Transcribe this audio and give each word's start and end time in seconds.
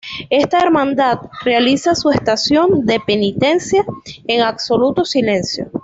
Esta 0.31 0.57
hermandad 0.57 1.19
realiza 1.43 1.93
su 1.93 2.09
estación 2.09 2.87
de 2.87 2.99
penitencia 2.99 3.85
en 4.25 4.41
absoluto 4.41 5.05
silencio. 5.05 5.69